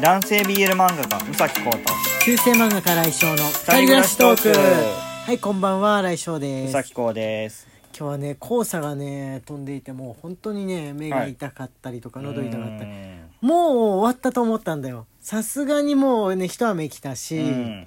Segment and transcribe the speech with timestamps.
[0.00, 1.78] 男性 BL 漫画家宇崎浩と
[2.24, 4.48] 中世漫画家来翔の二人暮らしトーク。
[4.50, 6.72] はいこんばんは来翔宇です。
[6.72, 7.68] 崎浩です。
[7.96, 12.90] 今日はね黄砂がね飛んでいてもう本当にね目が痛かったりとか、喉痛かったり。
[12.90, 13.28] うん。
[13.42, 13.58] もう
[13.98, 15.06] 終わったと思ったんだよ。
[15.20, 17.86] さすがにもうね一雨来たし、うん。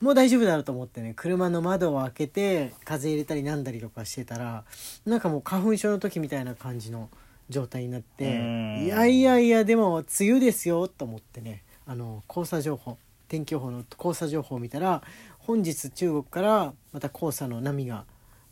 [0.00, 4.64] もう大丈夫だろうと思ってね車の窓を開けて風入れたりなんだりとかしてたら
[5.06, 7.08] なんかもう花粉症の時みたいな感じの
[7.48, 8.84] 状態になってうん。
[8.84, 12.98] いやいやいやでも梅雨ですよと思ってねあの黄砂情報
[13.28, 15.02] 天気予報の黄砂情報を見たら
[15.38, 18.04] 本日中国からまた黄砂の波が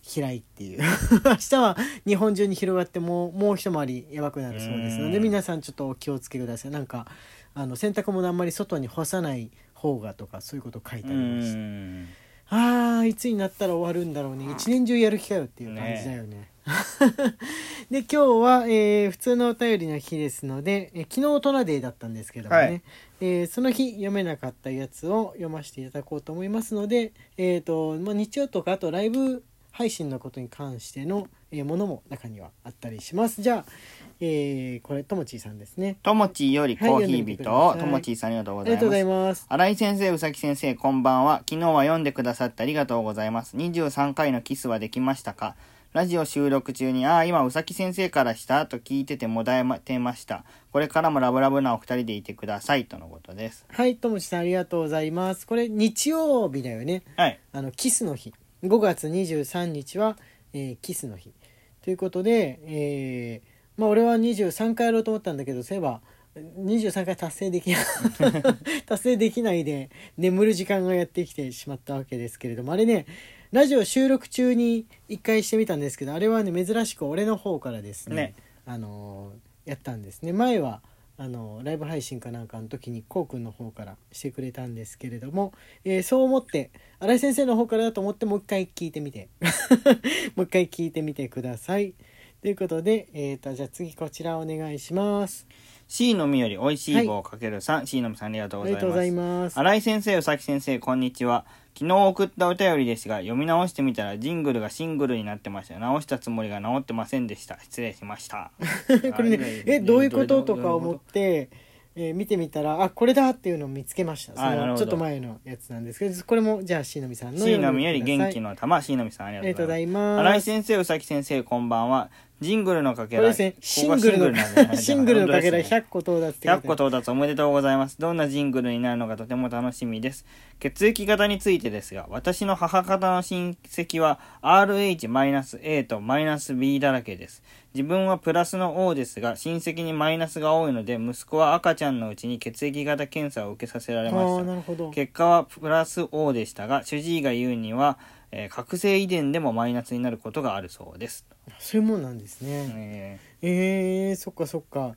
[0.03, 0.81] 飛来っていう
[1.25, 5.23] 明日は日本中に広がってもうもう一回りやばくなるそうですのでうん。
[5.23, 6.71] 皆さんちょっとお気をつけください。
[6.71, 7.07] なんか
[7.55, 12.09] あの洗濯物あんまり外に干さない方がとかそういうこと書いてあうりましたん。
[12.49, 14.51] あーいつになったら終わるんだろうね。
[14.53, 16.51] 一年中やる気かよっていう感じだよね
[17.91, 22.83] で今日は、えー普通のお便りの日ですので、えー昨日トナデーだったんですけどもね、はい。
[23.21, 33.43] えーその日読めなかったやつを読ませていただこうと思いますので、えーとまあ、日曜とかあとライブ配信のことに関しての、えーものも中にはあったりします。
[33.43, 33.73] じゃあ、
[34.21, 35.97] えーこれともちーさんですね。
[36.05, 37.81] ともちよりコーヒー人てください。
[37.81, 39.41] ともちさんありがとうごありがとうございます。
[39.41, 41.39] ます新井先生、宇崎先生、こんばんは。
[41.49, 43.57] 昨日は読んでくださってありがとうございます。
[43.57, 45.57] 23回のキスはできましたか？
[45.93, 50.43] ラジオ収録中に、ああ、今、宇崎先生からしたと聞いててもだえてました。
[50.73, 52.87] これからもラブラブなお二人でいてください。
[52.87, 53.67] とのことです。
[53.69, 57.39] はいともちさんありがとうございますこれ日曜日だよねはい。
[57.53, 58.33] あのキスの日
[58.65, 60.17] 5月23日は、
[60.55, 61.35] えーキスの日
[61.83, 66.01] ということで、えーまあ俺は23回やろうと思ったんだけどそういえば
[66.35, 67.85] 23回達成できない
[68.87, 73.05] 達成できないで眠る時間がやってきてしまったわけですけれどもあれね
[73.53, 78.35] ラジオ収録中に1回してみたんですけどあれはね珍しく俺の方からですねね。
[78.65, 80.33] あのーやったんですね。
[80.33, 80.83] 前は
[81.19, 85.53] あのライブ配信かなんかの時にこうくんの方からしてくれたんですけれども、
[85.85, 89.29] えーそう思って新井先生の方からだと思ってもう一回聞いてみて。
[90.35, 91.93] もう一回聞いてみてください
[92.43, 95.47] ということで、えー、とじゃあ次こちらお願いします
[95.87, 98.83] C のみより美味しい棒かける3、C のみさんありがとうございます。
[98.83, 101.45] ありがとうございます新井先生、宇崎先生、こんにちは。
[101.79, 105.79] 昨日送ったお便りですが、読み直してみたらジングルがシングルになってました。
[105.79, 107.61] 直したつもりが直ってませんでした。
[107.61, 108.51] 失礼しました。
[109.15, 110.57] これねえどういうことと？
[110.57, 111.49] か思っって、
[111.95, 120.17] えー見てみたらあこれだっていうのを見つけましたちょっと前のやつなんですけどこれもじゃあしのみさんののみより元気のの玉、のみさんありがとうございま。
[120.17, 122.11] す新井先生、宇崎先生、こんばんは。
[122.43, 123.23] ジングルのかけら。
[123.23, 124.35] これですねシングルの
[124.77, 128.01] シングルのかけら本当ですね100個到達って書い100てある個到達おめでとうございます。
[128.01, 130.27] どんなジングルになるのかとても楽しみです。
[130.59, 137.43] 血液型についてですが、私の母方の親戚は RH-A と -B だらけです。
[137.75, 144.91] 自分はプラスの O ですが、親戚にマイナスが多いので、息子は赤ちゃんのうちに血液型検査を受けさせられました。
[144.91, 147.99] 結果はプラス O でしたが、主治医が言うには、
[148.33, 151.25] えー覚醒遺伝でもマイナスになることがあるそうです。
[151.59, 154.97] そういうもんなんですね、ええー、そっかそっか。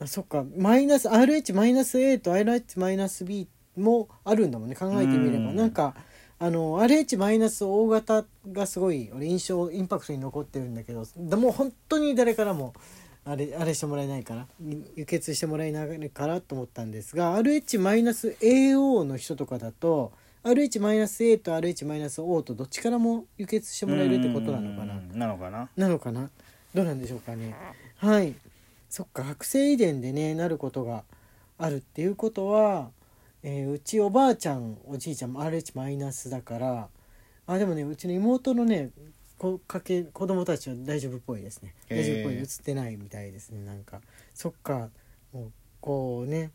[0.00, 0.44] あそっか。
[0.56, 4.74] マイナス RH マイナス A と RH マイナス B もあるんだもんね。
[4.76, 5.50] 考えてみれば。
[5.50, 5.56] うん。
[5.56, 5.94] なんか
[6.38, 12.74] あの RH マイナス O 型がすごい俺印象インパクトに残ってるんだけどでも本当に誰からも
[13.24, 14.46] あれあれしてもらえないから
[14.96, 20.12] 輸血してもらえないからと思ったんですが RH マイナス AO の人とかだと
[20.44, 24.94] RH マイナス A と RH マイナス O とどっちからも輸血してーもらえるってことなのかな。
[24.94, 25.68] うんなのかな？
[25.76, 26.30] なのかな？
[26.74, 27.54] どうなんでしょうかね？
[27.96, 28.34] はい。
[28.90, 31.04] そっか覚醒遺伝でねなることが
[31.58, 32.90] あるっていうことは、
[33.42, 36.88] えーうちおばあちゃんおじいちゃんも RH マイナスだから
[37.46, 38.90] あでもねうちの妹のね
[39.38, 41.74] こかけ子供たちは大丈夫っぽいですね。
[41.88, 43.64] 大丈夫っぽい映ってないみたいですね。
[43.64, 44.00] なんか
[44.34, 44.90] そっか
[45.32, 46.50] もうこうね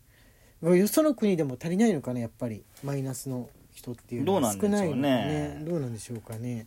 [0.62, 5.62] よその国でも足りないのかなやっぱりマイナスの人っていうのは少ないのかね。
[5.66, 6.66] どうなんでしょうかね。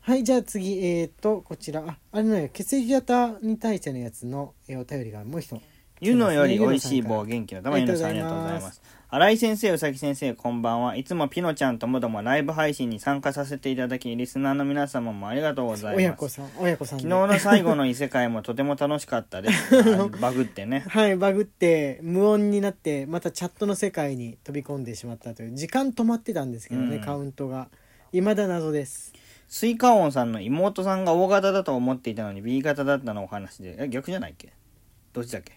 [0.00, 1.84] はいじゃあ次えっ、とこちら。
[1.86, 2.50] ああれね。
[2.52, 5.60] 血液型に対してのやつの、えーお便りがもう一つ
[6.00, 8.82] ゆのより美味しい棒元気の玉ゆのさんあありりがとうございます。
[9.10, 10.94] 新井先生、宇崎先生、こんばんは。
[10.94, 16.02] いつもピノちゃんともどもライブ配信に参加させていただき、リスナーの皆様もありがとうございます。
[16.02, 19.94] 親子さん親子さんで昨日の最後の異世界もとても楽しかったです。
[19.94, 20.84] あ バグってね。
[20.88, 27.68] はいバグって無音になってまたチャットの世界に飛び込んでしまったという時間止まってたんですけどね、うんカウントが
[28.12, 29.14] 未だ謎です
[29.48, 33.76] スイカオンさんの妹さんが O 型だと思っていたのに B 型だったのお話で。
[33.84, 34.52] え、逆じゃないっけ？
[35.14, 35.54] どっちだっけ？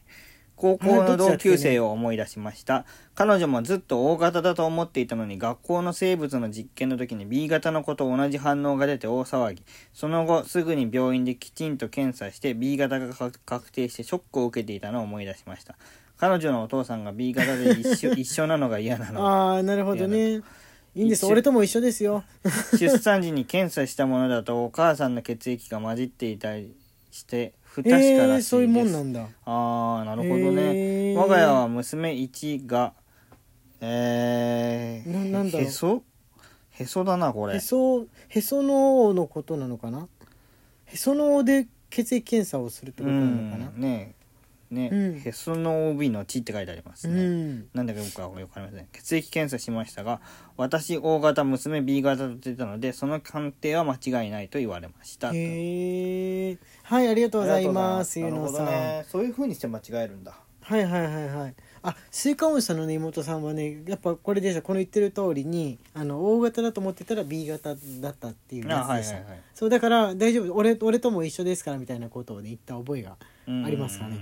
[0.62, 2.86] 高校の同級生を思い出しました。
[3.16, 9.64] 彼女もずっと O 型だと思っていたのに、学校の生物の実験の時に B 型の子と同じ反応が出て大騒ぎ。
[9.92, 13.12] その後、すぐに病院できちんと検査して B 型が
[13.44, 15.76] 確定してショックを受けていたのを思い出しました。
[16.18, 19.28] 彼女のお父さんが B 型で一緒 一緒なのが嫌なの。
[19.28, 20.42] ああなるほどね
[20.94, 22.26] いいんです俺とも一緒ですよ
[22.78, 26.76] 出産時に検査したものだとお母さんの血液が混じっていたり
[27.12, 28.48] して不確からしいえです。
[28.48, 29.28] ー、そういうもんなんだ。
[29.46, 30.62] ああなるほどね、
[31.12, 31.18] へー。
[31.18, 32.94] 我が家は娘1が
[33.82, 36.04] えー、ななんだへそ？
[36.72, 37.56] へそだなこれ。
[37.56, 40.08] へそへその緒のことなのかな？
[40.86, 44.16] へその緒で血液検査をするってうことなのかな、んね
[44.72, 45.20] ね、うん。
[45.20, 47.68] へその帯の血って書いてありますうね、ん。
[47.74, 48.88] なんだかよくわかりません。
[48.92, 50.22] 血液検査しましたが
[50.58, 55.32] 私 O 型娘 B 型と出たのでその鑑定は間違いないと言われました。
[55.34, 60.36] へえはいありがとうございますゆうのさん、ね、そういう風にして間違えるんだ。
[60.62, 69.42] はいはいはいはいあスイカオンさんのね妹さんはねやっぱこれでしたこの言ってる通りにあの O 型だと思ってたら B 型だったっていうあやつでした、はいはいはい。
[69.56, 73.16] そうだから大丈夫俺俺とも一緒ですからみたいなことをね言った覚えが
[73.48, 73.66] うん。
[73.66, 74.18] ありますかね。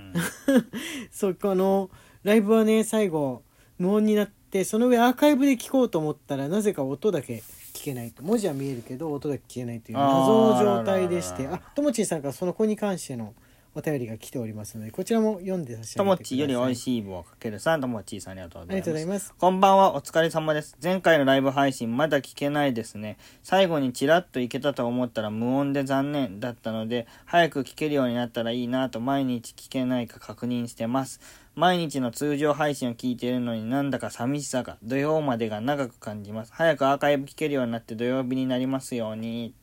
[1.12, 1.90] そうこの
[2.24, 3.44] ライブはね最後
[3.78, 8.24] 無音になってその上アーカイブで聞こうと思ったらなぜか音だけ聞けないと。
[8.24, 11.48] 文字は見えるけど音だけ聞けないという謎の状態でして。
[11.48, 13.34] あともちんさんからその子に関しての
[13.80, 19.28] お便りが来ておりますのでこちらも読んでさせてともちよりおいいしい棒をかけるさんともちさんありがとうごありがとうございます。
[19.28, 20.78] ざいますこんばんはお疲れ様です。
[20.84, 23.18] 前回のライブ配信まだ聞けないですね。
[23.42, 31.22] 最後にチラッといけたと思ったら無音で残念だったので早く聞けるようになったらいいなと毎日聞けないか確認してます。
[31.56, 36.52] 毎日の通常配信を聞いているのになんだか寂しさが土曜までが長く感じます。
[36.54, 39.54] 早くアーカイブ聞けるようになって土曜日になりますように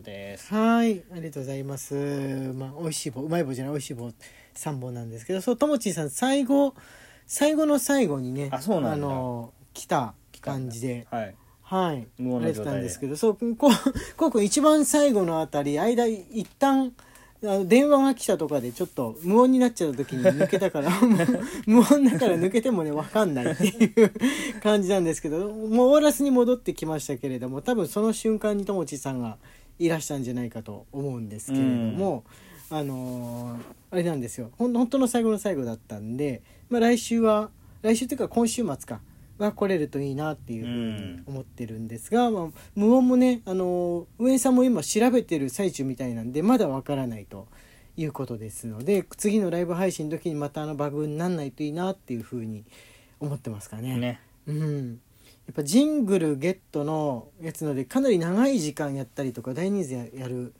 [0.00, 0.52] ことです。
[0.52, 1.94] はいありがとうございます。
[2.54, 4.10] まあ美味しい棒うまい棒じゃない美味しい棒
[4.54, 6.74] 3本なんですけどそうともちんさん最後
[7.26, 9.06] 最後の最後にねあそうなんだ。
[9.06, 11.06] の来た感じで。
[11.10, 11.34] はい。
[11.62, 12.06] はい。
[12.18, 16.92] てたんですけどそうこうこうくん一番最後のあたり間一旦
[17.42, 24.12] あの電話が来たとかでちょっと無音になっちゃった時に抜けたから もう無音だから抜けてもね分かんないっていう
[24.62, 29.38] 感じなんですけどもうオーラスに戻ってきましたけれども多分その瞬間にともちさんが
[29.80, 32.24] いらしたんじゃないかと思うんですけれども、
[32.70, 33.60] あのー
[33.92, 34.52] あれなんですよ。
[34.56, 37.50] ほん本当の最後の最後だったんで、まあ、来週は
[37.82, 39.00] 来週というか今週末か。
[39.38, 47.48] は来れるといいなっていうふうに思ってるんですが、まあ、無音もね、あのー上さんも今調べてる最中みたいなんでまだわからないと
[47.96, 52.64] いうことですので次のライブ配信の時にまたあのバグになんないといいなっていうふうに
[53.18, 53.96] 思ってますかね。
[53.96, 54.20] ね。
[54.46, 55.00] うん
[55.50, 60.54] やっぱジングルゲットのやつのでかなり長い時間やったりとか大人数ややる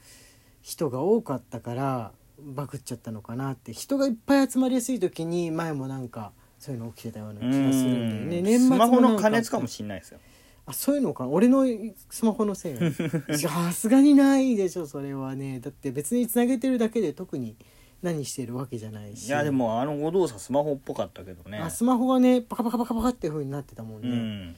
[0.63, 2.11] 人が多かったから
[2.41, 3.73] バグっちゃったのかなって。
[3.73, 8.39] 人がいっぱい集まりやすい時に前もなんかそういうの起きてたような気がするんだよね。
[8.39, 8.45] うん。
[8.45, 10.19] 年末スマホの加熱かもしれないですよ。
[10.67, 11.29] あそういうのか。
[11.29, 11.65] 俺の
[12.11, 12.77] スマホのせい
[13.39, 15.61] さすがにないでしょそれはね。
[15.61, 17.55] だって別につなげてるだけで特に
[18.03, 19.29] 何してるわけじゃないし。
[19.29, 21.59] いやでもあのご動作スマホっぽかったけどね。
[21.59, 24.57] あスマホがねパカパカパカパカっていう風になってたもんうね、ん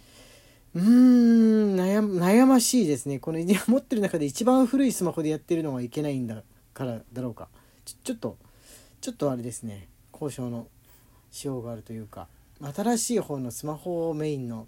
[0.75, 3.19] うーん悩悩ましいですね。
[3.19, 6.43] この持ってる中で一番古いスマホでやってるのはいけないんだ
[6.75, 7.49] からだろうか。
[7.85, 8.37] ちょちょっと
[9.01, 9.89] ちょっとあれですね。
[10.13, 10.67] 交渉の
[11.31, 12.29] しようがあるというか。
[12.75, 14.67] 新しい方のスマホをメインの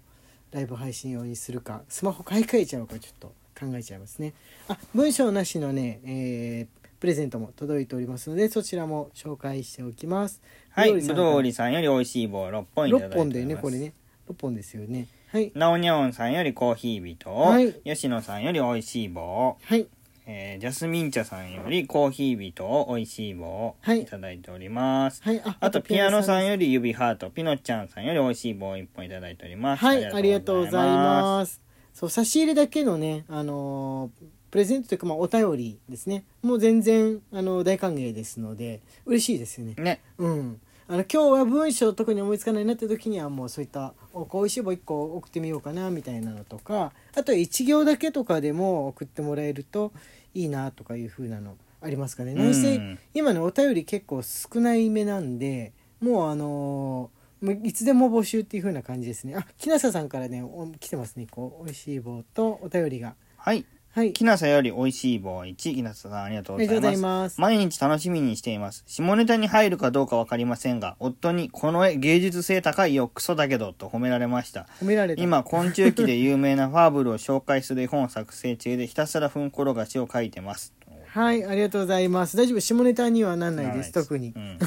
[0.51, 1.81] ライブ配信用にするか。
[1.89, 3.27] スマホ買い替えちゃうかちょっと
[3.59, 4.33] 考えちゃいますね。
[4.67, 10.41] あ文章なしのね、えープレゼントも届いておりますのでそちらも紹介しておきます。
[10.71, 11.27] はい料理さんから。
[11.27, 13.17] ぶどうりさんよりおいしい棒6本いただいて6おります。
[13.17, 13.93] 本だよねこれね。
[14.29, 15.51] 6本ですよねはい。
[15.53, 17.73] なおにゃおんさんよりコーヒー人を、はい。
[17.83, 19.21] 吉野さんよりおいしい棒。
[19.21, 19.85] を、はい。
[20.25, 23.45] えージャスミン茶さんよりコーヒー人をおいしい棒。
[23.45, 24.03] をはい。
[24.03, 25.41] いただいております、はい。
[25.43, 26.45] ああとピアノさん。
[26.45, 27.29] よより指ハート。
[27.31, 29.83] ピノちゃんさんよりおいしい棒を1本いただいております。
[29.83, 31.61] はい、ありがとうございます。
[31.93, 36.23] そう、差し入れだけのね、あのープレゼントというか、まあ、お便りですね。
[36.41, 39.73] もう全然、あの大歓迎ですので、嬉しいですよね。
[39.77, 40.01] ね。
[40.17, 40.61] うん。
[40.87, 49.91] あの、今日は文章特に思いつかないなって時には、もうそういった、お、こういうしい棒1個送ってみようかな、みたいなのとか、あと1行だけとかでも送ってもらえると
[50.35, 52.35] いいな、とかいう風なのありますかね。
[52.35, 57.15] 何せ、うん今ね、お便り結構少ないめなんで、もうあのー
[57.45, 59.35] もういつでも募集っていう風な感じですね。
[59.35, 61.27] あ、木下さんからね、お来てますね。
[61.29, 63.15] こう、美味しい棒とお便りが。
[63.37, 63.65] はい
[63.95, 64.11] はい。
[64.11, 67.39] きなさよりおいしい棒1きなささんありがとうありがとうございございますます。
[67.39, 68.83] 毎日楽しみにしています。
[68.87, 74.67] 下ネタに入るかどうかわかりませんが、夫にこの絵芸術性高いよ、クソだけど、と褒められました。
[74.81, 75.23] 褒められた。
[75.23, 80.73] 今、昆虫記で有名なファーブルを紹介する絵本を作成中で、ひたすらふんころがしを書いてます。
[81.07, 82.35] はい、ありがとうございます。
[82.35, 84.37] 大丈夫、下ネタにはなんないです、特にう。
[84.37, 84.59] ん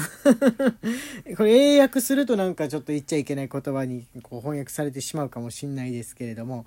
[1.37, 6.65] これ英訳するとなんかちょっと言っちゃいけない言葉にこう翻訳されてしまうかもしれないですけれども、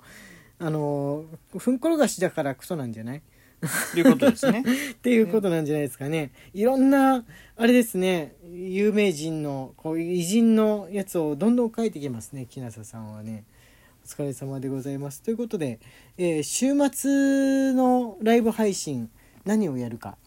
[0.65, 3.21] あのー、ふんころがしだからクソなんじゃない？
[3.93, 4.63] ということですね。
[4.91, 6.31] っていうことなんじゃないですかね。
[6.53, 7.23] いろんな、
[7.55, 13.43] あれですね、有名人の、こう、偉人のやつをどんどん書いてきますね、木下さんはね。
[14.05, 15.21] お疲れ様でございます。
[15.21, 15.79] ということで、
[16.17, 19.09] えー週末のライブ配信、
[19.45, 20.17] 何をやるか、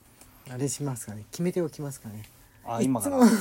[0.49, 1.25] あれしますかね？
[1.31, 2.23] 決めておきますかね？
[2.65, 3.19] あ、今から。
[3.19, 3.35] いつ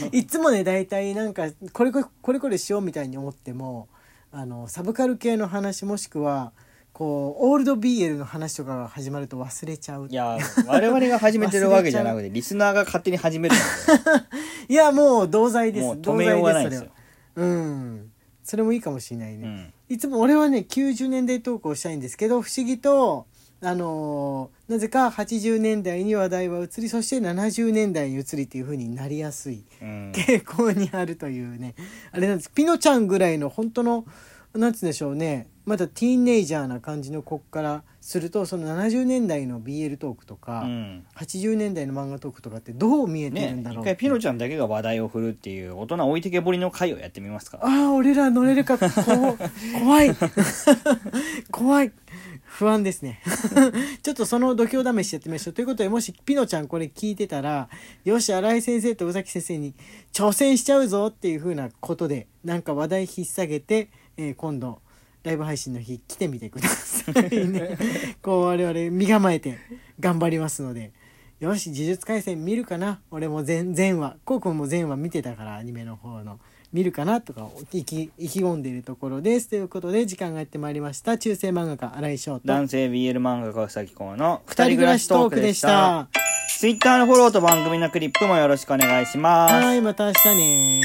[0.00, 3.86] も いつもね大体なんかこれこれこれこれしようみたいに思っても
[4.32, 6.52] あのサブカル系の話もしくは
[6.92, 10.08] こうオールド BL の話とかが始まると忘れちゃう。
[10.08, 13.54] いや、我々が始めてるわけじゃなくて、リスナーが勝手に始める
[14.68, 15.84] いやもう同罪です。
[15.86, 16.86] もう止めようがないですよ。
[16.86, 17.00] 同罪です
[17.34, 17.50] それは。
[17.52, 18.10] うん。
[18.42, 19.94] それもいいかもしれないね、うん。
[19.94, 23.26] いつも俺はね90年代トークをしたいんですけど不思議と
[23.62, 30.12] あのーなぜか80年代に話題は移りそして70年代に移りっていう風になりやすいうん。
[30.14, 31.74] 傾向にあるというね。
[32.12, 32.50] あれなんです。
[32.52, 34.04] ピノちゃんぐらいの本当の
[34.54, 35.48] なんつうんでしょうね。
[35.66, 41.04] まだティーンネイジャーな感じの子からするとその70年代の BL トークとか、うん。
[41.16, 47.58] 80年代の漫画トークとかってどう見えてるねんだろう一回ピノちゃんだけが話題を振るっていう大人置いてけぼりの回をやってみますか。
[47.62, 48.86] ああ俺ら乗れるかこ
[49.80, 50.10] 怖い。
[51.50, 51.92] 怖い
[52.60, 53.22] 不安ですね。
[54.04, 55.54] ちょっとその度胸試しやってみましょう。
[55.54, 57.70] ということでもしピノちゃんこれ聞いてたら
[58.04, 59.72] よし新井先生と宇崎先生に
[60.12, 63.88] 挑戦しちゃうぞっていう風なことでなんか話題引っ提げて、
[64.18, 64.82] えー今度
[65.22, 67.78] ライブ配信の日来てみてくださいね。
[68.20, 69.56] こう我々身構えて
[69.98, 70.92] 頑張りますので。
[71.40, 73.00] よし呪術廻戦見るかな？
[73.10, 76.38] 俺も全全話こうくんも全話見てたからアニメの方の
[76.72, 79.48] 見るかなとか意気意気込んでいるところです。
[79.48, 81.18] ということで時間がやってまいりました。
[81.18, 86.08] 中世漫画家新井翔と男性 BL 漫画家うさぎこうの二人暮らしトークでした。
[86.58, 89.54] ツイッターのフォローと番組のクリップもよろしくお願いします。
[89.54, 90.80] はいまた明日ね